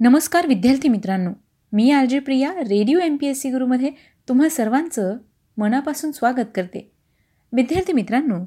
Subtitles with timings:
[0.00, 1.30] नमस्कार विद्यार्थी मित्रांनो.
[1.72, 3.90] मी R J Priya radio M P S C गुरुमध्ये
[4.28, 5.16] तुम्हा सर्वांचं
[5.56, 6.92] मनापासून स्वागत करते.
[7.52, 8.44] विद्यार्थी मित्रांनो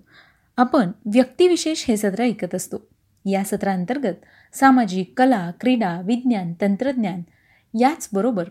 [0.58, 2.78] आपण व्यक्तिविशेष हे सत्र ऐकत असतो.
[3.26, 4.14] या सत्रांतर्गत
[4.54, 7.22] सामाजिक कला क्रीडा विज्ञान तंत्रज्ञान
[7.80, 8.50] याचबरोबर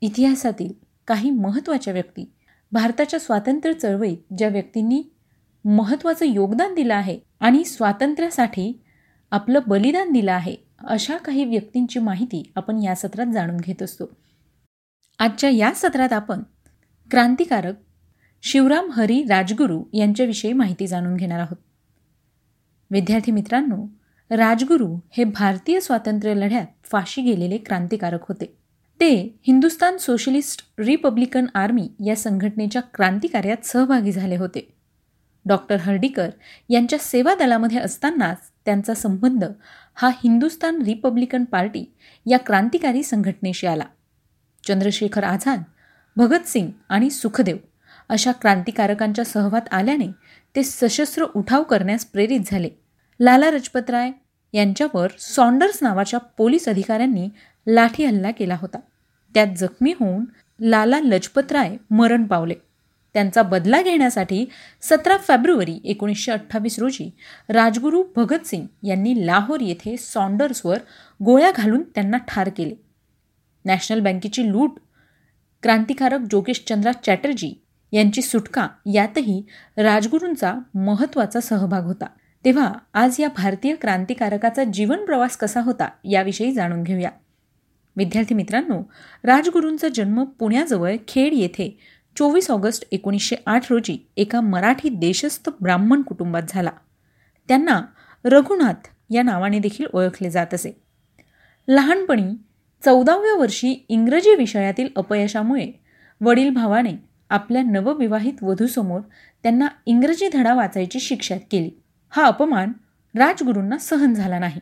[0.00, 0.72] इतिहासातील
[1.06, 2.32] काही महत्त्वाच्या व्यक्ती
[2.72, 5.02] भारताच्या स्वातंत्र्य चळवळीत ज्या व्यक्तींनी
[5.64, 8.82] महत्त्वाचं योगदान दिलं आहे आणि स्वातंत्र्यासाठी
[9.30, 14.04] आपलं बलिदान दिलं आहे अशा काही व्यक्तींची माहिती आपण या सत्रात जाणून घेत असतो.
[15.18, 16.42] आजच्या या सत्रात आपण
[17.10, 17.74] क्रांतिकारक
[18.42, 21.56] शिवराम हरी राजगुरू यांच्याविषयी माहिती जाणून घेणार आहोत.
[22.90, 23.86] विद्यार्थी मित्रांनो
[24.30, 28.58] राजगुरू हे भारतीय स्वातंत्र्य लढ्यात फाशी गेलेले क्रांतिकारक होते.
[29.00, 34.74] ते हिंदुस्तान सोशलिस्ट रिपब्लिकन आर्मी या संघटनेच्या क्रांतिकार्यात सहभागी झाले होते.
[35.44, 36.30] डॉक्टर हर्डीकर
[36.68, 39.44] यांच्या सेवा दलामध्ये असतानाच त्यांचा संबंध
[39.94, 41.84] हा हिंदुस्तान रिपब्लिकन पार्टी
[42.26, 43.84] या क्रांतिकारी संघटनेशी आला.
[44.64, 45.62] चंद्रशेखर आझाद
[46.16, 47.56] भगतसिंग आणि सुखदेव
[48.08, 50.06] अशा क्रांतिकारकांच्या सहवात आल्याने
[50.56, 52.68] ते सशस्त्र उठाव करण्यास प्रेरित झाले.
[53.20, 54.10] लाला लजपतराय
[54.52, 57.28] यांच्यावर सॉन्डर्स नावाच्या पोलीस अधिकाऱ्यांनी
[57.66, 58.78] लाठी हल्ला केला होता.
[59.34, 60.24] त्यात जखमी होऊन
[60.60, 62.54] लाला लजपतराय मरण पावले.
[63.14, 64.44] त्यांचा बदला घेण्यासाठी
[64.82, 67.10] सतरा फेब्रुवारी एकोणीसशे अठ्ठावीस रोजी
[67.48, 70.78] राजगुरू भगतसिंग यांनी लाहोर येथे सॉन्डर्सवर
[71.24, 72.74] गोळ्या घालून त्यांना ठार केले.
[73.64, 74.78] नॅशनल बँकेची लूट
[75.62, 77.54] क्रांतिकारक जोगेशचंद्रा चॅटर्जी
[77.92, 79.42] यांची सुटका यातही
[79.76, 82.06] राजगुरूंचा महत्त्वाचा सहभाग होता.
[82.44, 87.10] तेव्हा आज या भारतीय क्रांतिकारकाचा जीवन प्रवास कसा होता याविषयी जाणून घेऊया.
[87.96, 88.82] विद्यार्थी मित्रांनो
[89.24, 91.78] राजगुरूंचा जन्म पुण्याजवळ खेड येथे
[92.16, 96.70] चोवीस ऑगस्ट एकोणीसशे आठ रोजी एका मराठी देशस्थ ब्राह्मण कुटुंबात झाला.
[97.48, 97.82] त्यांना
[98.24, 100.82] रघुनाथ या नावाने देखील ओळखले जात असे.
[101.68, 102.34] लहानपणी
[102.84, 105.82] चौदाव्या वर्षी इंग्रजी विषयातील अपयशामुळे
[106.20, 106.92] वडील भावाने
[107.30, 109.00] आपल्या नवविवाहित वधूसमोर
[109.42, 111.70] त्यांना इंग्रजी धडा वाचायची शिक्षा केली.
[112.10, 112.72] हा अपमान
[113.18, 114.60] राजगुरूंना सहन झाला नाही.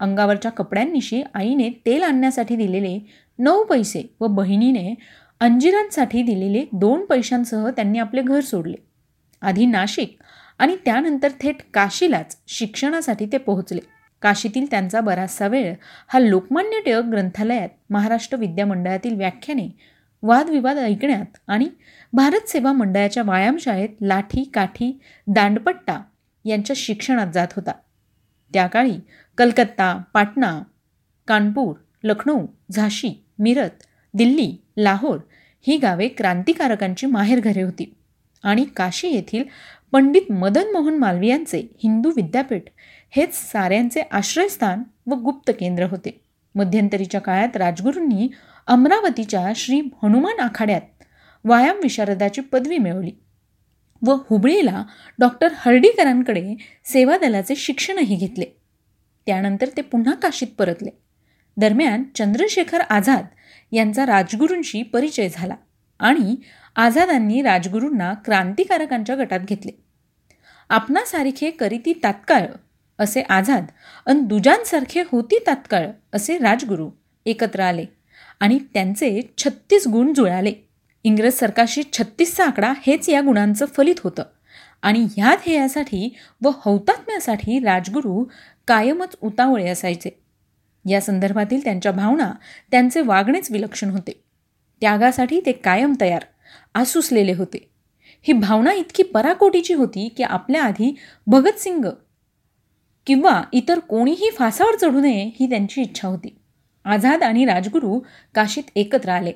[0.00, 4.94] अंगावरच्या कपड्यांनिशी आईने तेल आणण्यासाठी दिलेले नऊ पैसे व बहिणीने
[5.40, 8.76] अंजिरांसाठी दिलेले दोन पैशांसह त्यांनी आपले घर सोडले.
[9.42, 10.16] आधी नाशिक
[10.58, 13.80] आणि त्यानंतर थेट काशीलाच शिक्षणासाठी ते पोहोचले.
[14.22, 15.74] काशीतील त्यांचा बराचसा वेळ
[16.08, 19.68] हा लोकमान्य टिळक ग्रंथालयात महाराष्ट्र विद्यामंडळातील व्याख्याने
[20.22, 21.68] वादविवाद ऐकण्यात आणि
[22.12, 26.00] भारत सेवा मंडळाच्या व्यायामशाळेत लाठी काठी दांडपट्टा
[26.44, 27.72] यांच्या शिक्षणात जात होता.
[28.54, 28.98] त्या काळी
[29.38, 30.60] कलकत्ता पाटणा
[31.28, 32.38] कानपूर लखनौ
[32.70, 33.82] झाशी मिरत
[34.18, 35.18] दिल्ली लाहोर
[35.66, 37.94] ही गावे क्रांतिकारकांची माहेरघरे होती.
[38.42, 39.44] आणि काशी येथील
[39.92, 42.62] पंडित मदन मोहन मालवीयांचे हिंदू विद्यापीठ
[43.10, 46.20] हेच साऱ्यांचे आश्रयस्थान व गुप्त केंद्र होते.
[46.54, 48.28] मध्यंतरीच्या काळात राजगुरूंनी
[48.66, 50.80] अमरावतीच्या श्री हनुमान आखाड्यात
[51.44, 53.10] व्यायाम विशारदाची पदवी मिळवली
[54.06, 54.84] व हुबळीला
[55.18, 56.54] डॉक्टर हर्डीकरांकडे
[56.84, 58.44] सेवा दलाचे शिक्षणही घेतले.
[59.26, 60.90] त्यानंतर ते पुन्हा काशीत परतले.
[61.56, 63.24] दरम्यान चंद्रशेखर आझाद
[63.72, 65.54] यांचा राजगुरूंशी परिचय झाला
[66.00, 66.36] आणि
[66.76, 69.70] आझादांनी राजगुरूंना क्रांतिकारकांच्या गटात घेतले.
[70.70, 72.46] आपणासारखे करीती तात्काळ
[72.98, 73.66] असे आझाद
[74.06, 76.90] अन दुजांसारखे होती तात्काळ असे राजगुरू
[77.26, 77.84] एकत्र आले
[78.40, 80.52] आणि त्यांचे छत्तीस गुण जुळाले.
[81.04, 84.22] इंग्रज सरकारशी छत्तीसचा आकडा हेच या गुणांचं फलित होतं
[84.82, 88.24] आणि ह्या ध्येयासाठी व हौतात्म्यासाठी राजगुरू
[88.68, 90.10] कायमच उतावळे असायचे.
[90.88, 92.32] या संदर्भातील त्यांच्या भावना
[92.70, 94.24] त्यांचे वागणेच विलक्षण होते.
[94.80, 96.24] त्यागासाठी ते कायम तयार
[96.74, 97.70] आसुसलेले होते.
[98.22, 100.94] ही भावना इतकी पराकोटीची होती की आपल्या आधी
[101.26, 101.84] भगतसिंग
[103.06, 106.38] किंवा इतर कोणीही फासावर चढू नये ही त्यांची इच्छा होती.
[106.84, 108.00] आझाद आणि राजगुरू
[108.34, 109.32] काशीत एकत्र आले.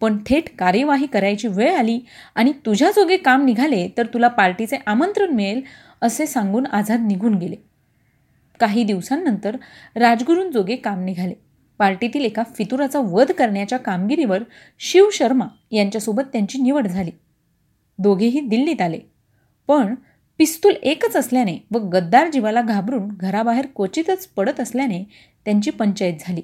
[0.00, 2.00] पण थेट कार्यवाही करायची वेळ आली
[2.34, 5.60] आणि तुझ्याजोगे काम निघाले तर तुला पार्टीचे आमंत्रण मिळेल
[6.00, 7.56] असे सांगून आझाद निघून गेले.
[8.62, 9.56] काही दिवसांनंतर
[9.96, 11.34] राजगुरूंजोगे काम निघाले.
[11.80, 14.42] पार्टीतील एका फितुराचा वध करण्याच्या कामगिरीवर
[14.80, 17.10] शिव शर्मा यांच्यासोबत त्यांची निवड झाली.
[17.98, 18.98] दोघेही दिल्लीत आले.
[19.68, 19.94] पण
[20.38, 25.02] पिस्तूल एकच असल्याने व गद्दार जीवाला घाबरून घराबाहेर क्वचितच पडत असल्याने
[25.44, 26.42] त्यांची पंचायत झाली.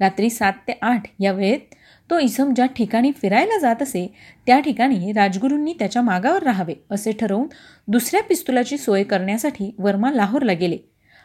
[0.00, 1.74] रात्री सात ते आठ या वेळेत
[2.10, 4.06] तो इसम ज्या ठिकाणी फिरायला जात असे
[4.46, 7.46] त्या ठिकाणी राजगुरूंनी त्याच्या मागावर राहावे असे ठरवून
[7.88, 10.78] दुसऱ्या पिस्तुलाची सोय करण्यासाठी वर्मा लाहोरला गेले.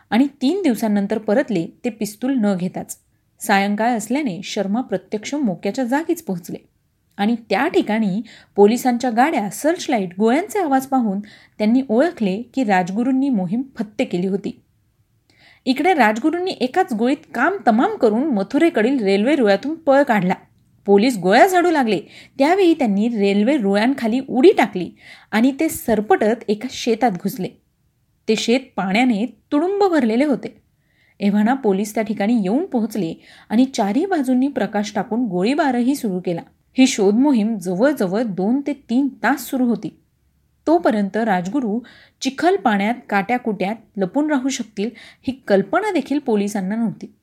[0.10, 2.98] आणि तीन दिवसांनंतर परतले ते पिस्तूल न घेताच.
[3.40, 6.58] सायंकाळ असल्याने शर्मा प्रत्यक्ष मोक्याच्या जागीच पोहोचले.
[7.18, 8.22] आणि त्या ठिकाणी
[8.56, 11.20] पोलिसांच्या गाड्या सर्चलाईट गोळ्यांचे आवाज पाहून
[11.58, 14.60] त्यांनी ओळखले की राजगुरूंनी मोहीम फत्ते केली होती.
[15.66, 20.34] इकडे राजगुरूंनी एकाच गोळीत काम तमाम करून मथुरेकडील रेल्वे रुळातून पळ काढला.
[20.86, 22.00] पोलीस गोळ्या झाडू लागले.
[22.38, 24.92] त्यावेळी त्यांनी रेल्वे रुळांखाली उडी टाकली
[25.32, 27.63] आणि ते सरपटत एका शेतात घुसले.
[28.28, 30.64] ते शेत पाण्याने तुडुंब भरलेले होते.
[31.20, 33.14] एव्हाना पोलीस त्या ठिकाणी येऊन पोहोचले
[33.50, 36.42] आणि चारही बाजूंनी प्रकाश टाकून गोळीबारही सुरू केला.
[36.78, 40.00] ही शोध मोहीम जवळजवळ दोन ते तीन तास सुरू होती.
[40.68, 41.80] तोपर्यंत राजगुरू
[42.22, 44.90] चिखल पाण्यात काट्याकुट्यात लपून राहू शकतील
[45.28, 47.16] ही कल्पना देखील पोलिसांना नव्हती.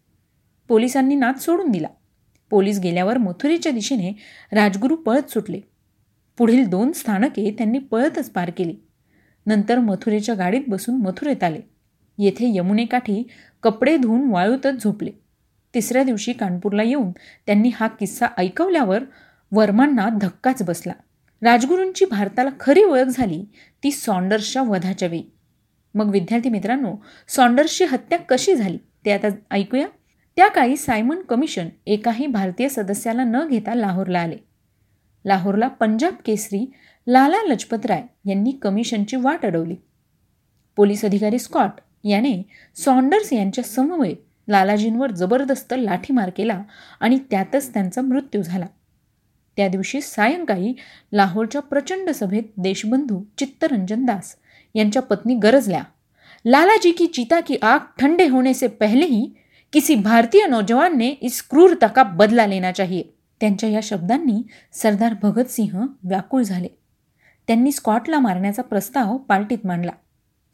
[0.68, 1.88] पोलिसांनी नाद सोडून दिला.
[2.50, 4.12] पोलीस गेल्यावर मथुरेच्या दिशेने
[4.52, 5.60] राजगुरू पळत सुटले.
[6.38, 8.76] पुढील दोन स्थानके त्यांनी पळतच पार केली.
[9.50, 11.60] नंतर मथुरेच्या गाडीत बसून मथुरेत आले.
[12.18, 13.28] येथे यमुनेकाठी
[13.62, 15.10] कपडे धुवून वाळूतच झोपले.
[15.74, 17.10] तिसऱ्या दिवशी कानपूरला येऊन
[17.46, 19.02] त्यांनी हा किस्सा ऐकवल्यावर
[19.52, 20.92] वर्मांना धक्काच बसला.
[21.42, 23.44] राजगुरूंची भारताला खरी ओळख झाली
[23.82, 25.22] ती सॉन्डर्सच्या वधाच्या वेळी.
[25.94, 26.94] मग विद्यार्थी मित्रांनो
[27.28, 29.86] सॉन्डर्सची हत्या कशी झाली ते आता ऐकूया.
[30.36, 34.36] त्या काळी सायमन कमिशन एकाही भारतीय सदस्याला न घेता लाहोरला आले.
[35.24, 36.72] लाहोरला पंजाब केसरी
[37.06, 39.74] लाला लजपतराय यांनी कमिशनची वाट अडवली.
[40.76, 42.42] पोलीस अधिकारी स्कॉट याने
[42.76, 44.16] सॉन्डर्स यांच्या समवेत
[44.48, 46.62] लालाजींवर जबरदस्त लाठीमार केला
[47.00, 48.66] आणि त्यातच त्यांचा मृत्यू झाला.
[49.56, 50.74] त्या दिवशी सायंकाळी
[51.12, 54.34] लाहोरच्या प्रचंड सभेत देशबंधू चित्तरंजन दास
[54.74, 55.82] यांच्या पत्नी गरजल्या.
[56.46, 59.30] लालाजी की चिता की आग ठंडे होने से पहले ही
[59.72, 63.02] किसी भारतीय नौजवान ने इस क्रूरता का बदला लेना चाहिए.
[63.40, 64.42] त्यांच्या या शब्दांनी
[64.72, 66.68] सरदार भगतसिंह व्याकुळ झाले.
[67.46, 69.92] त्यांनी स्कॉटला मारण्याचा प्रस्ताव पार्टीत मांडला.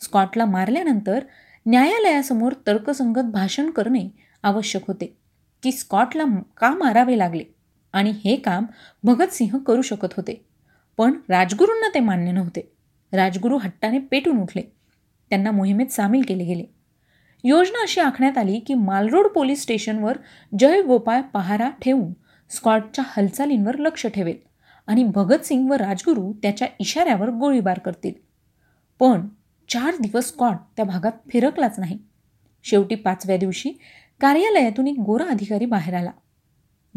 [0.00, 1.24] स्कॉटला मारल्यानंतर
[1.66, 4.08] न्यायालयासमोर तर्कसंगत भाषण करणे
[4.42, 5.16] आवश्यक होते.
[5.62, 6.24] की स्कॉटला
[6.56, 7.44] का मारावे लागले?
[7.92, 8.66] आणि हे काम
[9.02, 10.46] भगतसिंह करू शकत होते.
[10.96, 12.72] पण राजगुरूंना ते मान्य नव्हते.
[13.12, 14.62] राजगुरू हट्टाने पेटून उठले.
[15.30, 16.64] त्यांना मोहिमेत सामील केले गेले.
[17.44, 20.18] योजना अशी आखण्यात आली की मालरोड पोलीस स्टेशनवर
[20.58, 22.12] जय गोपाळ पहारा ठेवून
[22.50, 24.36] स्कॉटच्या हालचालींवर लक्ष ठेवेल
[24.86, 28.12] आणि भगतसिंग व राजगुरू त्याच्या इशाऱ्यावर गोळीबार करतील.
[28.98, 29.28] पण
[29.68, 31.98] चार दिवस स्कॉट त्या भागात फिरकलाच नाही.
[32.64, 33.70] शेवटी पाचव्या दिवशी
[34.20, 36.10] कार्यालयातून एक गोरा अधिकारी बाहेर आला.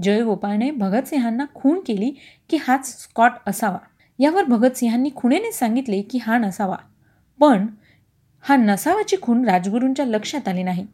[0.03, 2.11] जयगोपाळने भगतसिंहांना खून केली
[2.49, 3.77] की हाच स्कॉट असावा.
[4.19, 6.77] यावर भगतसिंहांनी खुणेने सांगितले की हा नसावा.
[7.39, 7.67] पण
[8.41, 10.87] हा नसावाची खून राजगुरूंच्या लक्षात आली नाही.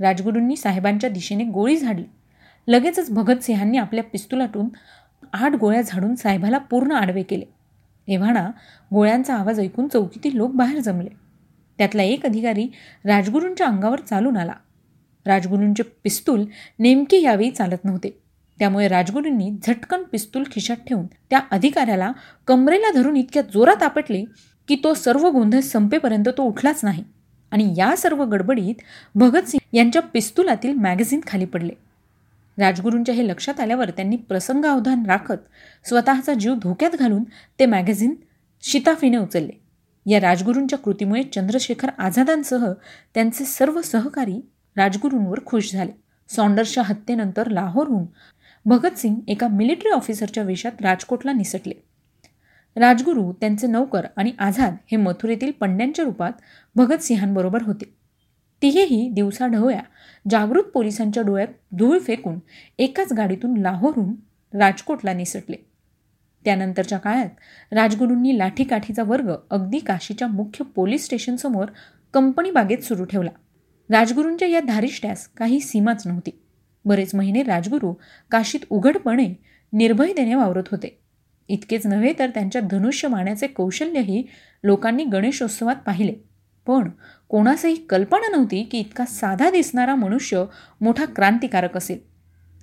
[0.00, 2.04] राजगुरूंनी साहेबांच्या दिशेने गोळी झाडली.
[2.68, 4.68] लगेचच भगतसिंहांनी आपल्या पिस्तुलातून
[5.32, 7.44] आठ गोळ्या झाडून साहेबाला पूर्ण आडवे केले.
[8.08, 8.50] एव्हाना
[8.94, 11.08] गोळ्यांचा आवाज ऐकून चौकीतील लोक बाहेर जमले.
[11.78, 12.68] त्यातला एक अधिकारी
[13.04, 14.52] राजगुरूंच्या अंगावर चालून आला.
[15.26, 16.44] राजगुरूंचे पिस्तूल
[16.78, 18.18] नेमके यावेळी चालत नव्हते.
[18.58, 22.12] त्यामुळे राजगुरूंनी झटकन पिस्तूल खिशात ठेवून त्या अधिकाऱ्याला
[22.46, 24.24] कमरेला धरून इतक्या जोरात आपटले
[24.68, 27.04] की तो सर्व गोंधळ संपेपर्यंत तो उठलाच नाही.
[27.50, 28.74] आणि या सर्व गडबडीत
[29.14, 31.72] भगतसिंग यांच्या पिस्तुलातील मॅगझिन खाली पडले.
[32.58, 35.48] राजगुरूंच्या हे लक्षात आल्यावर त्यांनी प्रसंगावधान राखत
[35.84, 37.24] स्वतःचा जीव धोक्यात घालून
[37.60, 38.14] ते मॅगझिन
[38.62, 39.60] शिताफीने उचलले.
[40.06, 42.72] या राजगुरूंच्या कृतीमुळे चंद्रशेखर आझादांसह
[43.14, 44.40] त्यांचे सर्व सहकारी
[44.76, 45.92] राजगुरूंवर खुश झाले.
[46.28, 48.04] सॉन्डर्सच्या हत्येनंतर लाहोरहून
[48.64, 51.74] भगतसिंग एका मिलिटरी ऑफिसरच्या वेशात राजकोटला निसटले.
[52.76, 56.32] राजगुरू त्यांचे नौकर आणि आझाद हे मथुरेतील पंड्यांच्या रूपात
[56.76, 58.03] भगतसिंहांबरोबर होते.
[58.64, 59.80] तिघेही दिवसाढवळ्या
[60.30, 62.38] जागृत पोलिसांच्या डोळ्यात धूळ फेकून
[62.78, 64.14] एकाच गाडीतून लाहोरहून
[64.58, 65.56] राजकोटला निसटले.
[66.44, 67.28] त्यानंतरच्या काळात
[67.72, 71.64] राजगुरूंनी लाठीकाठीचा वर्ग अगदी काशीच्या मुख्य पोलीस स्टेशनसमोर
[72.14, 73.30] कंपनी बागेत सुरू ठेवला.
[73.90, 76.30] राजगुरूंच्या या धारिष्ट्यास काही सीमाच नव्हती.
[76.84, 77.94] बरेच महिने राजगुरू
[78.30, 79.34] काशीत उघडपणे
[79.72, 81.00] निर्भयतेने वावरत होते.
[81.48, 84.26] इतकेच नव्हे तर त्यांच्या धनुष्य माण्याचे कौशल्यही
[84.64, 86.14] लोकांनी गणेशोत्सवात पाहिले.
[86.66, 86.90] पण
[87.34, 90.44] कोणासही कल्पना नव्हती की इतका साधा दिसणारा मनुष्य
[90.80, 91.98] मोठा क्रांतिकारक असेल.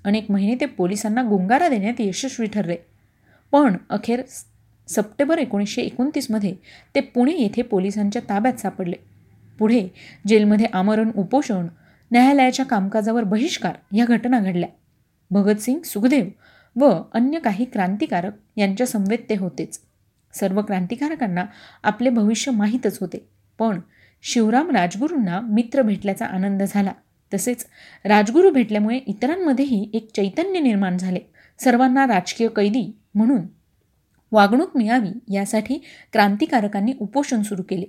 [0.04, 2.76] अनेक महिने ते पोलिसांना गुंगारा देण्यात यशस्वी ठरले.
[3.52, 4.22] पण अखेर
[4.88, 6.56] सप्टेंबर एकोणीसशे एकोणतीसमध्ये
[6.96, 8.96] ते पुणे येथे पोलिसांच्या ताब्यात सापडले.
[9.60, 9.88] पुढे
[10.28, 11.68] जेलमध्ये आमरण उपोषण
[12.12, 14.70] न्यायालयाच्या कामकाजावर बहिष्कार या घटना घडल्या.
[15.32, 16.26] भगतसिंग सुखदेव
[16.76, 19.80] व अन्य काही क्रांतिकारक यांच्या समवेत ते होतेच.
[20.34, 21.46] सर्व क्रांतिकारकांना
[21.84, 23.30] आपले भविष्य माहीतच होते.
[23.60, 23.80] पण
[24.22, 26.92] शिवराम राजगुरूंना मित्र भेटल्याचा आनंद झाला.
[27.34, 27.66] तसेच
[28.06, 31.20] राजगुरू भेटल्यामुळे इतरांमध्येही एक चैतन्य निर्माण झाले.
[31.60, 33.42] सर्वांना राजकीय कैदी म्हणून
[34.32, 35.78] वागणूक मिळावी यासाठी
[36.14, 37.86] क्रांतिकारकांनी उपोषण सुरू केले.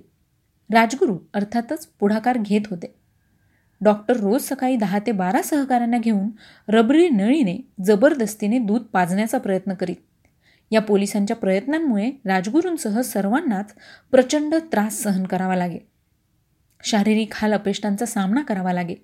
[0.73, 2.95] राजगुरू अर्थातच पुढाकार घेत होते.
[3.81, 6.29] डॉक्टर रोज सकाळी दहा ते बारा सहकाऱ्यांना घेऊन
[6.67, 9.95] रबरी नळीने जबरदस्तीने दूध पाजण्याचा प्रयत्न करीत.
[10.71, 13.73] या पोलिसांच्या प्रयत्नांमुळे राजगुरूंसह सर्वांनाच
[14.11, 15.92] प्रचंड त्रास सहन करावा लागे
[16.83, 18.95] शारीरिक हाल अपेष्टांचा सामना करावा लागेल.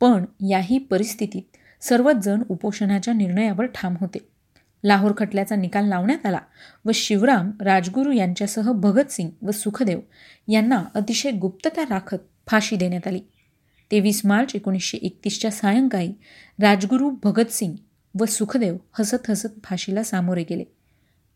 [0.00, 4.18] पण याही परिस्थितीत सर्वच जण उपोषणाच्या निर्णयावर ठाम होते.
[4.84, 6.38] लाहोर खटल्याचा निकाल लावण्यात आला
[6.84, 10.00] व शिवराम राजगुरू यांच्यासह भगतसिंग व सुखदेव
[10.48, 12.16] यांना अतिशय गुप्तता राखत
[12.46, 13.20] फाशी देण्यात आली.
[13.90, 16.12] तेवीस मार्च एकोणीसशे एकतीसच्या सायंकाळी
[16.60, 17.72] राजगुरू भगतसिंग
[18.20, 20.64] व सुखदेव हसत हसत फाशीला सामोरे गेले.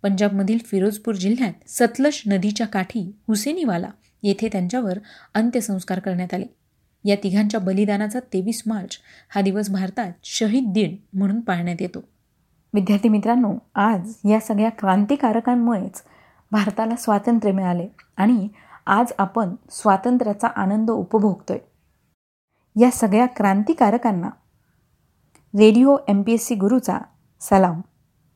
[0.03, 3.89] पंजाबमधील फिरोजपूर जिल्ह्यात सतलज नदीच्या काठी हुसेनीवाला
[4.23, 4.99] येथे त्यांच्यावर
[5.35, 6.47] अंत्यसंस्कार करण्यात आले.
[7.05, 8.99] या तिघांच्या बलिदानाचा तेवीस मार्च
[9.35, 12.05] हा दिवस भारतात शहीद दिन म्हणून पाळण्यात येतो.
[12.75, 16.03] विद्यार्थी मित्रांनो आज या सगळ्या क्रांतिकारकांमुळेच
[16.51, 18.49] भारताला स्वातंत्र्य मिळाले आणि
[18.87, 21.59] आज आपण स्वातंत्र्याचा आनंद उपभोगतोय.
[22.81, 24.29] या सगळ्या क्रांतिकारकांना
[25.59, 26.99] radio M P S C गुरुचा
[27.41, 27.81] सलाम.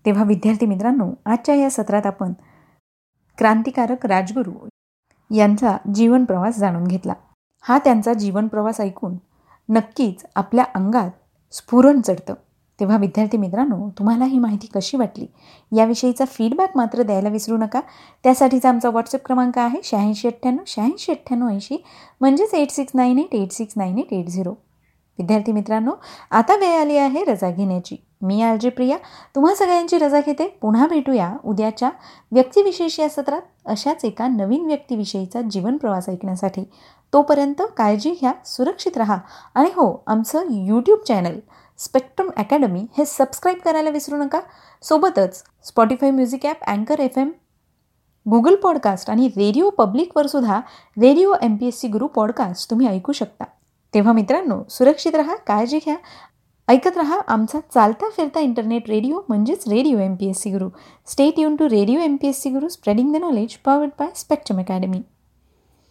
[0.07, 2.33] तेव्हा विद्यार्थी मित्रांनो आजच्या या सत्रात आपण
[3.39, 4.53] क्रांतिकारक राजगुरू
[5.31, 7.13] यांचा जीवन प्रवास जाणून घेतला.
[7.65, 9.17] हा त्यांचा जीवन प्रवास ऐकून
[9.69, 11.11] नक्कीच आपल्या अंगात
[11.53, 12.35] स्फुरण चढतं.
[12.81, 15.27] तेव्हा विद्यार्थी मित्रांनो तुम्हाला ही माहिती कशी वाटली?
[15.77, 17.81] याविषयीचा फीडबॅक मात्र द्यायला विसरू नका.
[18.25, 21.77] त्यासाठीचा आमचा व्हॉट्सअप क्रमांक आहे शहाऐंशी अठ्ठ्याण्णव शहाऐंशी अठ्ठ्याण्णव ऐंशी
[22.21, 24.51] म्हणजेच eight six nine eight eight six nine eight eight zero
[25.19, 25.93] विद्यार्थी मित्रांनो
[26.31, 27.97] आता वेळ आली आहे रजा घेण्याची.
[28.25, 28.97] मी आलजी प्रिया.
[29.35, 30.47] तुम्हा सगळ्यांची रजा घेते.
[30.61, 31.91] पुन्हा भेटूया उद्याच्या
[32.33, 33.43] व्यक्तिविशेष या सत्रात.
[33.67, 36.65] अशाच एका नवीन व्यक्तिविषयीचा जीवन प्रवास ऐकण्यासाठी.
[37.13, 39.19] तोपर्यंत काळजी घ्या सुरक्षित राहा
[39.55, 41.39] आणि हो आमचं यूट्यूब चॅनल
[41.79, 44.41] स्पेक्ट्रम अकॅडमी हे सबस्क्राईब करायला विसरू नका.
[44.83, 47.31] सोबतच स्पॉटीफाय म्युझिक ॲप अँकर एफ एम
[48.31, 50.61] गुगल पॉडकास्ट आणि रेडिओ पब्लिकवर सुद्धा
[51.01, 53.45] radio M P S C Guru podcast तुम्ही ऐकू शकता.
[53.95, 55.97] तेव्हा मित्रांनो सुरक्षित राहा काळजी घ्या
[56.69, 60.69] ऐकत रहा आमचा चालता फिरता इंटरनेट रेडिओ म्हणजेच radio M P S C Guru
[61.07, 64.61] stay युन to radio M P S C Guru spreading the knowledge powered by Spectrum
[64.61, 65.03] Academy